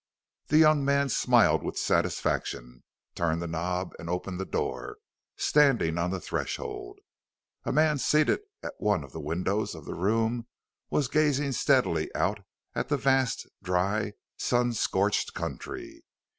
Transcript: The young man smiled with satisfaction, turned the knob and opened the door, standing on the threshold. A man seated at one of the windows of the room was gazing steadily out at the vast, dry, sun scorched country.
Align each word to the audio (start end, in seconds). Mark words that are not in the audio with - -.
The 0.47 0.57
young 0.57 0.83
man 0.83 1.09
smiled 1.09 1.61
with 1.61 1.77
satisfaction, 1.77 2.81
turned 3.13 3.39
the 3.39 3.45
knob 3.47 3.93
and 3.99 4.09
opened 4.09 4.39
the 4.39 4.45
door, 4.47 4.97
standing 5.37 5.99
on 5.99 6.09
the 6.09 6.19
threshold. 6.19 6.97
A 7.65 7.71
man 7.71 7.99
seated 7.99 8.39
at 8.63 8.73
one 8.79 9.03
of 9.03 9.11
the 9.11 9.19
windows 9.21 9.75
of 9.75 9.85
the 9.85 9.93
room 9.93 10.47
was 10.89 11.07
gazing 11.07 11.51
steadily 11.51 12.09
out 12.15 12.39
at 12.73 12.89
the 12.89 12.97
vast, 12.97 13.47
dry, 13.61 14.13
sun 14.37 14.73
scorched 14.73 15.35
country. 15.35 16.03